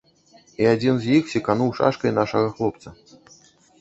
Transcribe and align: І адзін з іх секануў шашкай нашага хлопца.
І 0.63 0.67
адзін 0.69 0.95
з 1.03 1.19
іх 1.19 1.29
секануў 1.33 1.69
шашкай 1.81 2.17
нашага 2.19 2.47
хлопца. 2.59 2.99